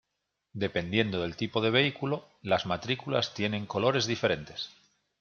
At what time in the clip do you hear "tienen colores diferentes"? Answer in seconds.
3.35-4.71